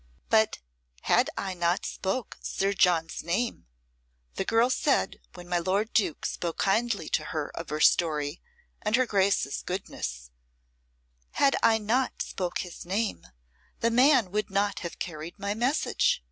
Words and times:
"But 0.31 0.57
had 1.01 1.29
I 1.37 1.53
not 1.53 1.85
spoke 1.85 2.39
Sir 2.41 2.73
John's 2.73 3.21
name," 3.21 3.67
the 4.33 4.43
girl 4.43 4.71
said 4.71 5.19
when 5.35 5.47
my 5.47 5.59
lord 5.59 5.93
Duke 5.93 6.25
spoke 6.25 6.57
kindly 6.57 7.07
to 7.09 7.25
her 7.25 7.51
of 7.55 7.69
her 7.69 7.79
story 7.79 8.41
and 8.81 8.95
her 8.95 9.05
Grace's 9.05 9.61
goodness; 9.61 10.31
"had 11.33 11.55
I 11.61 11.77
not 11.77 12.23
spoke 12.23 12.61
his 12.61 12.83
name, 12.83 13.27
the 13.81 13.91
man 13.91 14.31
would 14.31 14.49
not 14.49 14.79
have 14.79 14.97
carried 14.97 15.37
my 15.37 15.53
message. 15.53 16.19